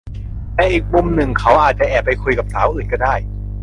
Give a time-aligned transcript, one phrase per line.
[0.55, 3.15] แต่อีกมุมหนึ่งเขาอาจจะแอบไปคุยกับสาวอื่นก็ได้